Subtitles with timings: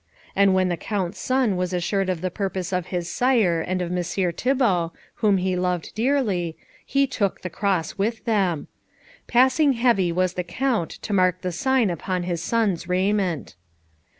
[0.35, 3.91] And when the Count's son was assured of the purpose of his sire and of
[3.91, 8.67] Messire Thibault, whom he loved dearly, he took the Cross with them.
[9.27, 13.53] Passing heavy was the Count to mark the Sign upon his son's raiment.